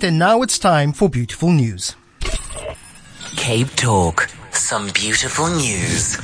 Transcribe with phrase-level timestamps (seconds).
[0.00, 1.96] right, and now it's time for beautiful news.
[3.36, 4.28] Cape Talk.
[4.52, 6.18] Some beautiful news.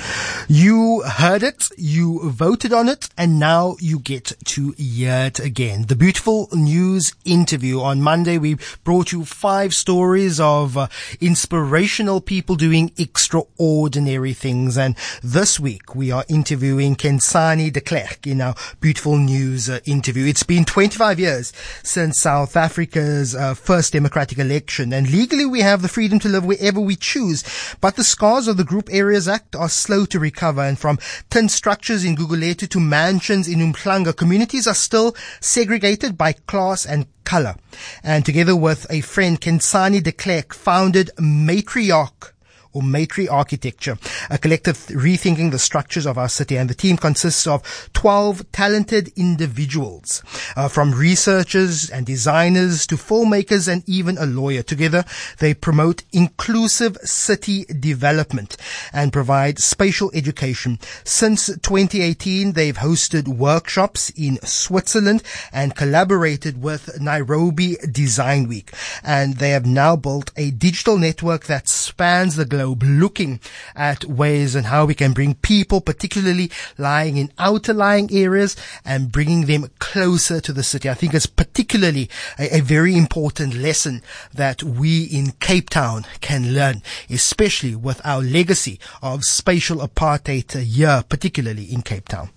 [0.48, 5.86] You heard it, you voted on it, and now you get to hear it again.
[5.86, 7.80] The beautiful news interview.
[7.80, 10.86] On Monday, we brought you five stories of uh,
[11.20, 14.78] inspirational people doing extraordinary things.
[14.78, 20.26] And this week, we are interviewing Khensani de Klerk in our beautiful news uh, interview.
[20.26, 21.52] It's been 25 years
[21.82, 26.44] since South Africa's uh, first democratic election, and legally we have the freedom to live
[26.44, 27.42] wherever we choose.
[27.80, 30.98] But the scars of the Group Areas Act are slow to recover And from
[31.30, 37.06] tin structures in Gugulethu to mansions in Umhlanga, communities are still segregated by class and
[37.24, 37.56] color.
[38.02, 42.32] And together with a friend, Khensani de Klerk founded Matriarch
[42.76, 43.96] or Matri Architecture,
[44.28, 46.58] a collective rethinking the structures of our city.
[46.58, 50.22] And the team consists of 12 talented individuals,
[50.54, 54.62] uh, from researchers and designers to filmmakers and even a lawyer.
[54.62, 55.04] Together,
[55.38, 58.56] they promote inclusive city development
[58.92, 60.78] and provide spatial education.
[61.04, 65.22] Since 2018, they've hosted workshops in Switzerland
[65.52, 68.72] and collaborated with Nairobi Design Week.
[69.02, 73.40] And they have now built a digital network that spans the globe looking
[73.74, 79.12] at ways and how we can bring people, particularly lying in outer lying areas and
[79.12, 80.88] bringing them closer to the city.
[80.88, 86.54] I think it's particularly a, a very important lesson that we in Cape Town can
[86.54, 92.30] learn, especially with our legacy of spatial apartheid here, particularly in Cape Town.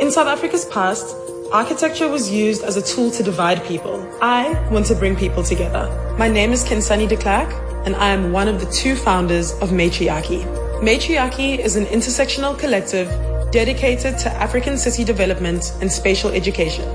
[0.00, 1.16] In South Africa's past,
[1.52, 4.04] Architecture was used as a tool to divide people.
[4.20, 5.88] I want to bring people together.
[6.18, 7.48] My name is Khensani de Klerk,
[7.86, 10.44] and I am one of the two founders of Matriarchy.
[10.82, 13.08] Matriarchy is an intersectional collective
[13.50, 16.88] dedicated to African city development and spatial education.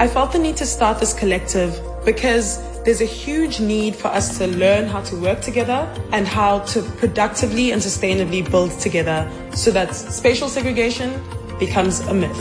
[0.00, 4.38] I felt the need to start this collective because there's a huge need for us
[4.38, 9.70] to learn how to work together and how to productively and sustainably build together so
[9.70, 11.22] that spatial segregation
[11.58, 12.38] becomes a myth.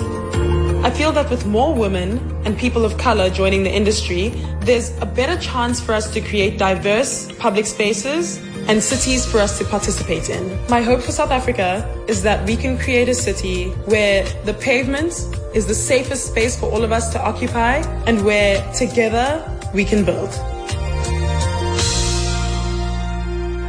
[0.86, 4.30] I feel that with more women and people of color joining the industry,
[4.62, 9.58] there's a better chance for us to create diverse public spaces and cities for us
[9.58, 10.60] to participate in.
[10.70, 15.12] My hope for South Africa is that we can create a city where the pavement
[15.56, 19.44] is the safest space for all of us to occupy and where together
[19.74, 20.30] we can build.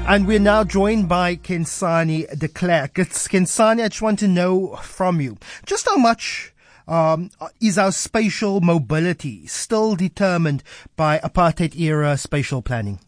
[0.07, 2.99] And we're now joined by Khensani de Klerk.
[2.99, 6.53] It's Khensani, I just want to know from you just how much
[6.87, 10.63] um, is our spatial mobility still determined
[10.95, 12.99] by apartheid era spatial planning?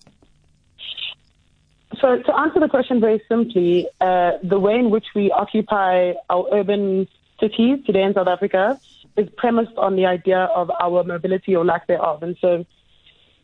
[2.03, 6.49] So, to answer the question very simply, uh, the way in which we occupy our
[6.53, 7.07] urban
[7.39, 8.81] cities today in South Africa
[9.17, 12.25] is premised on the idea of our mobility or lack thereof.
[12.25, 12.67] And so,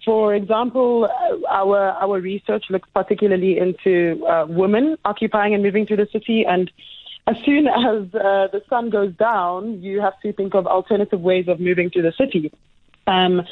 [0.04, 1.08] for example,
[1.48, 6.69] our our research looks particularly into uh, women occupying and moving through the city, and
[7.28, 11.46] as soon as uh, the sun goes down, you have to think of alternative ways
[11.46, 12.50] of moving through the city.
[13.06, 13.46] Um,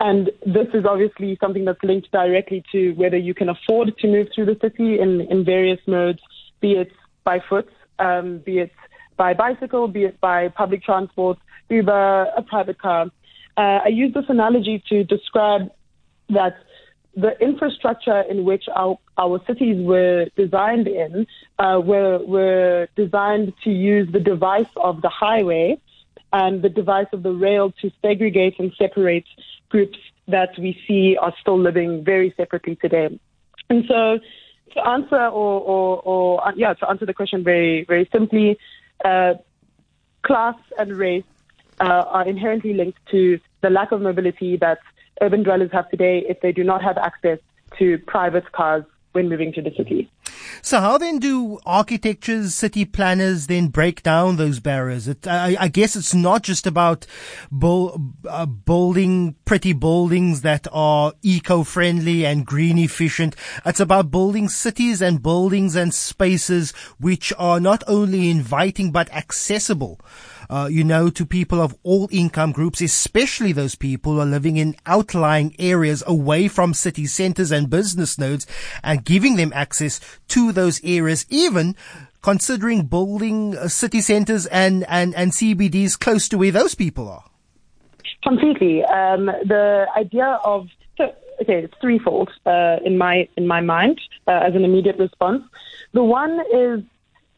[0.00, 4.28] and this is obviously something that's linked directly to whether you can afford to move
[4.34, 6.20] through the city in, in various modes,
[6.60, 6.90] be it
[7.22, 7.68] by foot,
[7.98, 8.72] um, be it
[9.18, 11.38] by bicycle, be it by public transport,
[11.68, 13.06] Uber, a private car.
[13.58, 15.70] Uh, I use this analogy to describe
[16.30, 16.56] that
[17.14, 21.26] the infrastructure in which our, our cities were designed in
[21.58, 25.78] uh, were, were designed to use the device of the highway
[26.32, 29.26] and the device of the rail to segregate and separate
[29.70, 29.98] groups
[30.28, 33.18] that we see are still living very separately today.
[33.68, 34.18] And so,
[34.74, 38.58] to answer or, or, or yeah, to answer the question very, very simply,
[39.04, 39.34] uh,
[40.22, 41.24] class and race
[41.80, 44.78] uh, are inherently linked to the lack of mobility that
[45.22, 47.38] urban dwellers have today if they do not have access
[47.78, 50.10] to private cars when moving to the city.
[50.62, 55.08] So how then do architectures, city planners then break down those barriers?
[55.08, 57.06] It, I, I, guess it's not just about
[57.50, 63.36] bull, uh, building pretty buildings that are eco-friendly and green efficient.
[63.64, 70.00] It's about building cities and buildings and spaces which are not only inviting but accessible
[70.50, 74.56] uh, you know, to people of all income groups, especially those people who are living
[74.56, 78.46] in outlying areas away from city centers and business nodes
[78.82, 81.76] and giving them access to those areas, even
[82.22, 87.24] considering building uh, city centers and, and, and CBDs close to where those people are.
[88.22, 88.84] Completely.
[88.84, 94.54] Um, the idea of okay, it's threefold uh, in my in my mind uh, as
[94.54, 95.42] an immediate response.
[95.92, 96.82] The one is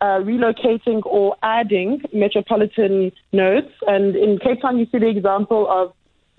[0.01, 3.71] uh, relocating or adding metropolitan nodes.
[3.87, 5.93] And in Cape Town, you see the example of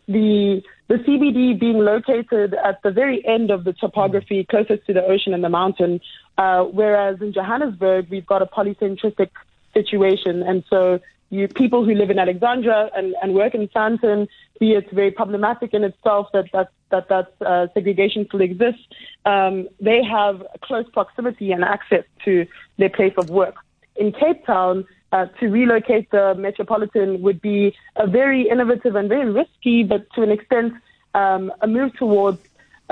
[0.07, 5.03] the the CBD being located at the very end of the topography, closest to the
[5.05, 6.01] ocean and the mountain,
[6.37, 9.29] uh, whereas in Johannesburg we've got a polycentric
[9.73, 10.99] situation, and so
[11.29, 14.27] you people who live in Alexandra and, and work in Sandton,
[14.59, 18.85] be it very problematic in itself that that that, that uh, segregation still exists,
[19.25, 22.45] um, they have close proximity and access to
[22.77, 23.55] their place of work.
[23.95, 29.29] In Cape Town, uh, to relocate the metropolitan would be a very innovative and very
[29.29, 30.73] risky, but to an extent,
[31.13, 32.39] um, a move towards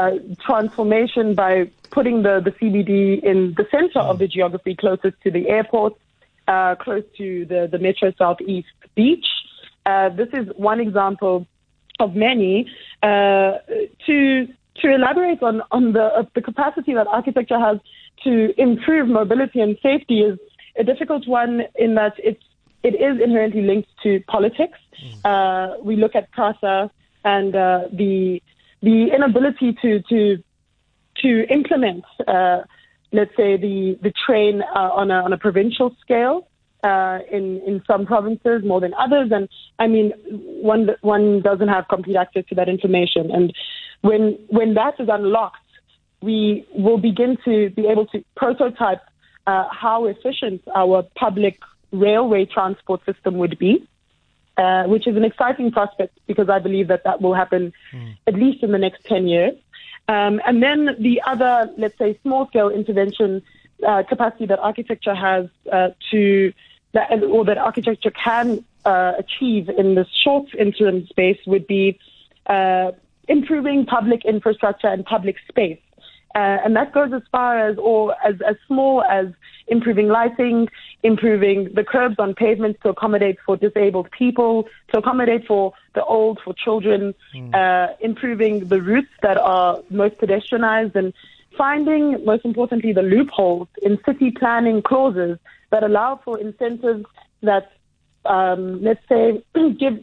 [0.01, 0.11] uh,
[0.45, 5.47] transformation by putting the, the CBD in the center of the geography closest to the
[5.49, 5.93] airport
[6.47, 9.25] uh, close to the, the Metro Southeast beach.
[9.85, 11.47] Uh, this is one example
[11.99, 12.67] of many.
[13.03, 13.57] Uh,
[14.05, 14.47] to
[14.81, 17.77] to elaborate on, on the, uh, the capacity that architecture has
[18.23, 20.39] to improve mobility and safety is
[20.77, 22.43] a difficult one in that it's,
[22.83, 24.79] it is inherently linked to politics.
[25.03, 25.25] Mm.
[25.25, 26.89] Uh, we look at CASA
[27.23, 28.41] and uh, the,
[28.81, 30.43] the inability to, to,
[31.21, 32.03] to implement
[33.11, 36.47] let's say the the train uh, on a on a provincial scale
[36.83, 39.49] uh, in in some provinces more than others, and
[39.79, 40.11] I mean
[40.61, 43.53] one one doesn't have complete access to that information, and
[44.01, 45.57] when when that is unlocked,
[46.21, 49.01] we will begin to be able to prototype
[49.47, 51.59] uh, how efficient our public
[51.91, 53.85] railway transport system would be.
[54.57, 58.17] Uh, which is an exciting prospect because I believe that that will happen mm.
[58.27, 59.55] at least in the next 10 years.
[60.09, 63.41] Um, and then the other, let's say, small scale intervention
[63.87, 66.51] uh, capacity that architecture has uh, to,
[66.91, 71.97] that, or that architecture can uh, achieve in this short interim space would be
[72.47, 72.91] uh,
[73.29, 75.79] improving public infrastructure and public space.
[76.33, 79.27] Uh, and that goes as far as, or as, as small as
[79.67, 80.69] improving lighting,
[81.03, 86.39] improving the curbs on pavements to accommodate for disabled people, to accommodate for the old,
[86.43, 87.53] for children, mm.
[87.53, 91.13] uh, improving the routes that are most pedestrianized and
[91.57, 95.37] finding, most importantly, the loopholes in city planning clauses
[95.69, 97.05] that allow for incentives
[97.41, 97.71] that,
[98.25, 99.43] um, let's say,
[99.79, 99.99] give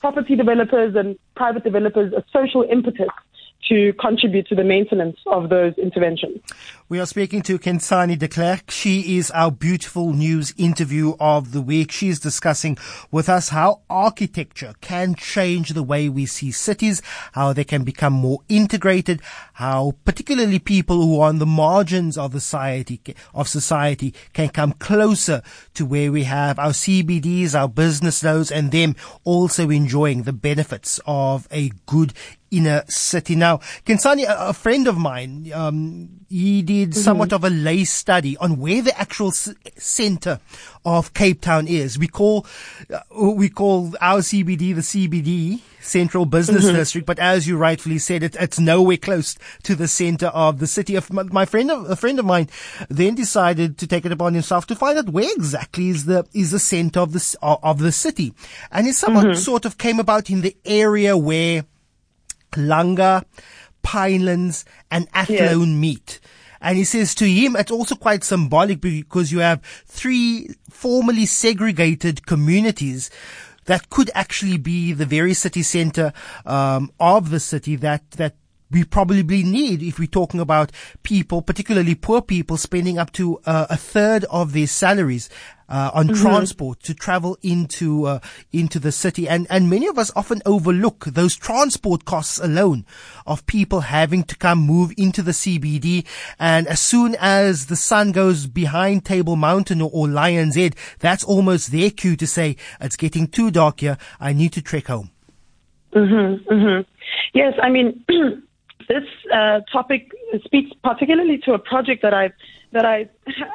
[0.00, 3.08] property developers and private developers a social impetus
[3.68, 6.40] to contribute to the maintenance of those interventions.
[6.88, 8.70] We are speaking to Khensani de Klerk.
[8.70, 11.92] She is our beautiful news interview of the week.
[11.92, 12.78] She is discussing
[13.10, 17.02] with us how architecture can change the way we see cities,
[17.32, 19.20] how they can become more integrated,
[19.54, 23.02] how particularly people who are on the margins of society,
[23.34, 25.42] of society can come closer
[25.74, 31.00] to where we have our CBDs, our business nodes, and them also enjoying the benefits
[31.06, 32.14] of a good
[32.50, 33.36] inner city.
[33.36, 37.00] Now, Khensani, a, a friend of mine, um, he did mm-hmm.
[37.00, 40.40] somewhat of a lay study on where the actual c- center
[40.84, 41.98] of Cape Town is.
[41.98, 42.46] We call,
[42.92, 43.00] uh,
[43.32, 46.76] we call our CBD the CBD, Central Business mm-hmm.
[46.76, 50.66] District, but as you rightfully said, it, it's nowhere close to the center of the
[50.66, 50.96] city.
[50.96, 52.48] Of my, my friend, a friend of mine,
[52.88, 56.50] then decided to take it upon himself to find out where exactly is the is
[56.50, 58.34] the center of the of the city,
[58.70, 59.38] and he somewhat mm-hmm.
[59.38, 61.64] sort of came about in the area where
[62.52, 63.24] Langa,
[63.82, 65.78] Pinelands, and Athlone yes.
[65.80, 66.20] meet.
[66.60, 72.26] And he says to him, it's also quite symbolic because you have three formerly segregated
[72.26, 73.10] communities
[73.66, 76.12] that could actually be the very city center
[76.44, 78.34] um, of the city that that
[78.70, 80.72] we probably need if we're talking about
[81.02, 85.28] people, particularly poor people, spending up to uh, a third of their salaries
[85.68, 86.22] uh, on mm-hmm.
[86.22, 88.20] transport to travel into uh,
[88.52, 92.86] into the city, and and many of us often overlook those transport costs alone
[93.26, 96.06] of people having to come move into the CBD,
[96.38, 101.24] and as soon as the sun goes behind Table Mountain or, or Lions Head, that's
[101.24, 103.98] almost their cue to say it's getting too dark here.
[104.20, 105.10] I need to trek home.
[105.94, 106.90] Mm-hmm, mm-hmm.
[107.34, 108.04] Yes, I mean.
[108.88, 110.10] this uh, topic
[110.44, 112.30] speaks particularly to a project that I
[112.72, 113.08] that I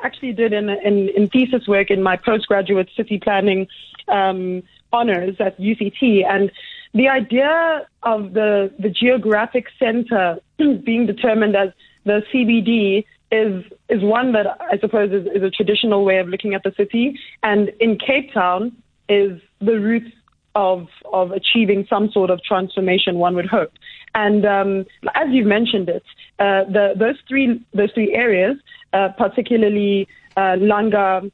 [0.04, 3.68] actually did in, in, in thesis work in my postgraduate city planning
[4.08, 6.52] um, honors at UCT, and
[6.94, 11.70] the idea of the the geographic center being determined as
[12.06, 16.54] the CBD is is one that I suppose is, is a traditional way of looking
[16.54, 18.72] at the city, and in Cape Town
[19.10, 20.12] is the roots
[20.56, 23.16] of of achieving some sort of transformation.
[23.16, 23.72] One would hope.
[24.15, 26.03] And um, as you've mentioned it,
[26.39, 28.58] uh, the, those three those three areas,
[28.93, 31.32] uh, particularly uh, Langa,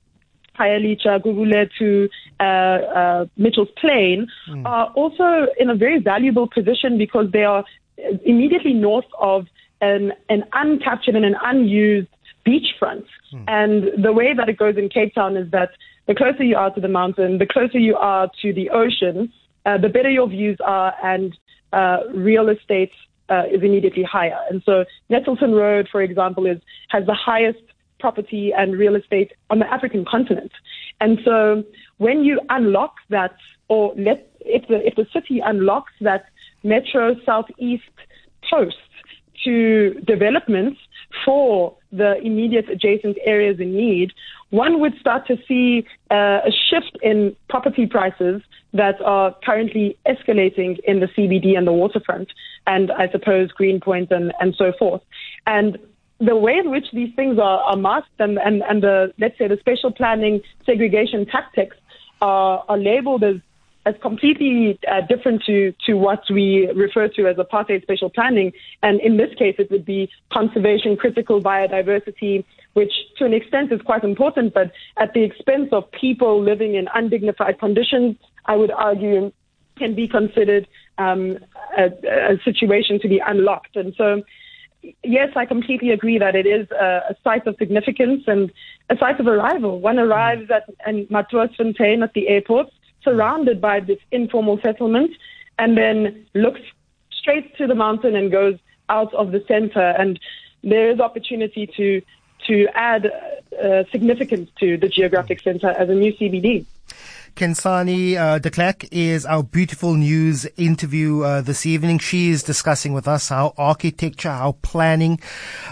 [0.57, 2.09] Khayelitsha, Gugulethu,
[2.39, 4.65] uh, uh, Mitchell's Plain, mm.
[4.65, 7.63] are also in a very valuable position because they are
[8.25, 9.47] immediately north of
[9.81, 12.07] an, an uncaptured and an unused
[12.45, 13.05] beachfront.
[13.31, 13.43] Hmm.
[13.47, 15.71] And the way that it goes in Cape Town is that
[16.07, 19.31] the closer you are to the mountain, the closer you are to the ocean,
[19.65, 21.37] uh, the better your views are, and
[21.73, 22.91] uh, real estate
[23.29, 24.39] uh, is immediately higher.
[24.49, 26.59] And so Nettleton Road, for example, is
[26.89, 27.59] has the highest
[27.99, 30.51] property and real estate on the African continent.
[31.01, 31.63] And so
[31.97, 33.35] when you unlock that,
[33.67, 36.25] or let if the if the city unlocks that
[36.63, 37.83] metro southeast
[38.49, 38.77] coast
[39.45, 40.79] to developments
[41.25, 44.13] for the immediate adjacent areas in need,
[44.51, 48.41] one would start to see uh, a shift in property prices
[48.73, 52.31] that are currently escalating in the CBD and the waterfront,
[52.67, 55.01] and I suppose Greenpoint and, and so forth.
[55.47, 55.77] And
[56.19, 59.47] the way in which these things are, are masked and, and, and the, let's say,
[59.47, 61.77] the spatial planning segregation tactics
[62.21, 63.35] are, are labeled as
[64.01, 68.51] completely uh, different to, to what we refer to as apartheid spatial planning.
[68.83, 72.43] And in this case, it would be conservation, critical biodiversity,
[72.73, 76.87] which to an extent is quite important, but at the expense of people living in
[76.93, 78.15] undignified conditions,
[78.45, 79.31] I would argue
[79.77, 80.67] can be considered
[80.97, 81.37] um,
[81.77, 81.85] a,
[82.33, 83.75] a situation to be unlocked.
[83.75, 84.23] And so
[85.03, 88.51] yes, I completely agree that it is a, a, site of significance and
[88.89, 89.79] a site of arrival.
[89.79, 92.67] One arrives at Matroosfontein at the airport,
[93.03, 95.11] surrounded by this informal settlement,
[95.57, 96.61] and then looks
[97.11, 98.57] straight to the mountain and goes
[98.89, 99.81] out of the center.
[99.81, 100.19] And
[100.63, 102.01] there is opportunity to
[102.47, 103.11] to add
[103.61, 106.65] uh, significance to the geographic center as a new CBD.
[107.39, 111.97] Khensani uh, de Klerk is our beautiful news interview uh, this evening.
[111.97, 115.21] She is discussing with us how architecture, how planning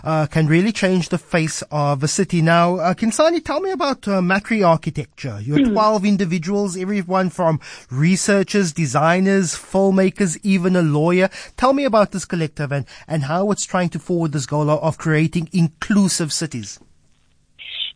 [0.02, 2.42] uh, can really change the face of a city.
[2.42, 5.42] Now, uh, Khensani, tell me about uh, Matri Architecture.
[5.42, 5.74] You're hmm.
[5.74, 7.60] 12 individuals, everyone from
[7.92, 11.30] researchers, designers, filmmakers, even a lawyer.
[11.58, 14.98] Tell me about this collective and, and how it's trying to forward this goal of
[14.98, 16.80] creating inclusive cities.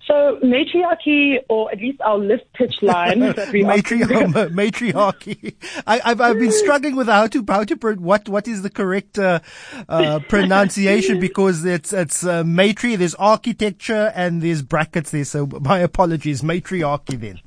[0.07, 4.03] So matriarchy, or at least our list pitch line, Matri-
[4.51, 5.55] matriarchy.
[5.85, 9.19] I, have I've been struggling with how to how to what what is the correct
[9.19, 9.39] uh,
[9.87, 12.95] uh, pronunciation because it's it's uh, matri.
[12.95, 15.25] There's architecture and there's brackets there.
[15.25, 17.39] So my apologies, matriarchy then.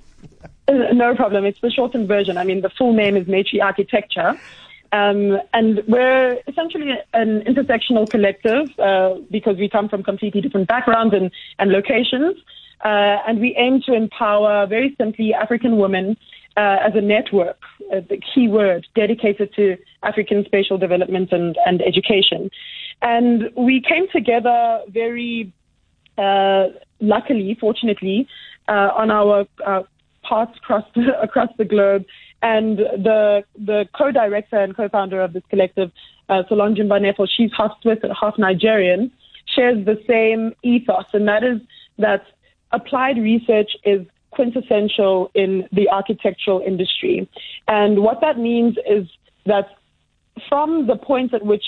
[0.69, 1.45] Uh, no problem.
[1.45, 2.39] It's the shortened version.
[2.39, 4.39] I mean, the full name is Matri Architecture.
[4.95, 11.13] Um, and we're essentially an intersectional collective uh, because we come from completely different backgrounds
[11.13, 12.37] and, and locations.
[12.85, 16.17] Uh, and we aim to empower, very simply, African women
[16.57, 17.59] uh, as a network,
[17.93, 22.49] uh, the key word, dedicated to African spatial development and, and education.
[23.03, 25.53] And we came together very
[26.19, 26.67] uh,
[27.01, 28.29] luckily, fortunately,
[28.69, 29.47] uh, on our
[30.23, 32.05] paths across the, across the globe
[32.45, 35.91] and the the co-director and co-founder of this collective,
[36.29, 39.11] uh, Solange Mbanefo, she's half Swiss half Nigerian,
[39.57, 41.59] shares the same ethos, and that is
[41.99, 42.23] that
[42.71, 47.29] applied research is quintessential in the architectural industry.
[47.67, 49.07] And what that means is
[49.47, 49.69] that
[50.49, 51.65] from the point at which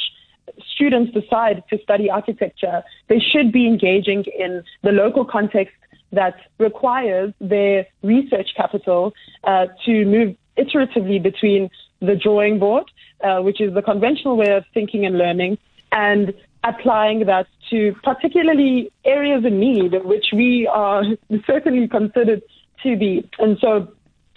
[0.75, 5.77] students decide to study architecture, they should be engaging in the local context
[6.13, 9.15] that requires their research capital
[9.45, 11.71] uh, to move iteratively between
[12.01, 12.85] the drawing board,
[13.23, 15.59] uh, which is the conventional way of thinking and learning,
[15.93, 16.35] and
[16.65, 21.05] applying that to particularly areas in need, which we are
[21.47, 22.43] certainly considered
[22.83, 23.29] to be.
[23.39, 23.89] And so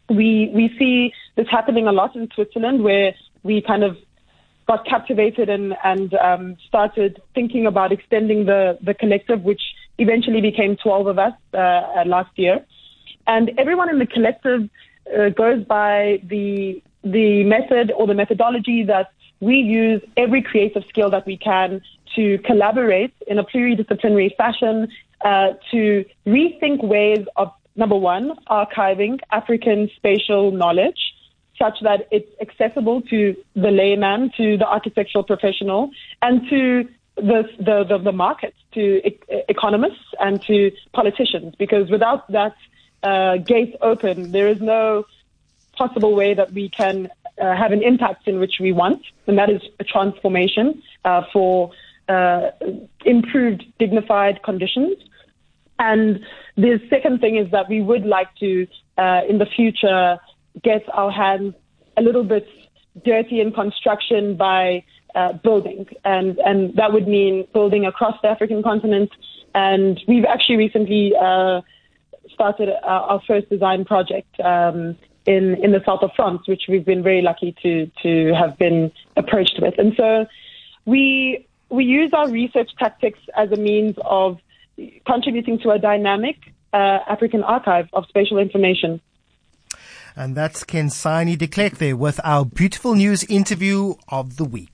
[0.09, 3.97] we we see this happening a lot in Switzerland, where we kind of
[4.67, 9.61] got captivated and and um, started thinking about extending the the collective, which
[9.97, 12.65] eventually became 12 of us uh, last year.
[13.27, 14.69] And everyone in the collective
[15.17, 21.09] uh, goes by the the method or the methodology that we use every creative skill
[21.09, 21.81] that we can
[22.15, 24.89] to collaborate in a pluridisciplinary fashion
[25.23, 30.99] uh, to rethink ways of number one archiving African spatial knowledge
[31.57, 37.83] such that it's accessible to the layman, to the architectural professional, and to the the,
[37.87, 41.53] the, the market, to e- economists and to politicians.
[41.57, 42.55] Because without that
[43.03, 45.05] uh, gates open, there is no
[45.73, 47.09] possible way that we can
[47.41, 51.71] uh, have an impact in which we want, and that is a transformation uh, for
[52.09, 52.51] uh,
[53.05, 54.97] improved, dignified conditions.
[55.77, 56.19] And
[56.57, 60.17] the second thing is that we would like to, uh, in the future,
[60.61, 61.53] get our hands
[61.95, 62.47] a little bit
[63.05, 64.83] dirty in construction by
[65.15, 69.11] uh, building, and and that would mean building across the African continent.
[69.55, 71.13] And we've actually recently
[72.39, 76.85] started our, our first design project um, in in the south of France, which we've
[76.85, 79.75] been very lucky to to have been approached with.
[79.77, 80.25] And so
[80.85, 84.39] we we use our research tactics as a means of
[85.05, 86.37] contributing to a dynamic
[86.71, 89.01] uh, African archive of spatial information.
[90.15, 94.71] And that's Khensani de Klerk there with our beautiful news interview of the week.